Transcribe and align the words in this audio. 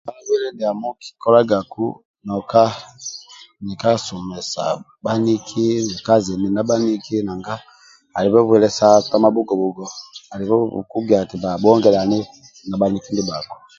Ka 0.07 0.13
bwile 0.25 0.47
ndiamo 0.53 0.87
nkikolagaku 0.95 1.85
noka 2.25 2.63
nika 3.63 3.91
somesa 4.05 4.63
bhaniki, 5.03 5.65
nika 5.87 6.13
zeni 6.25 6.47
na 6.53 6.61
bhaniki 6.69 7.15
nanga 7.25 7.53
alibe 8.17 8.39
bwile 8.47 8.67
sa 8.77 8.87
tamabhugo-bhugo 9.09 9.85
alibe 10.31 10.55
bu 10.59 10.67
bhukugia 10.73 11.29
ti 11.29 11.35
bba 11.37 11.51
bhuonge 11.61 11.89
dhani 11.95 12.19
na 12.67 12.75
bhaniki 12.79 13.09
ndibhako. 13.11 13.55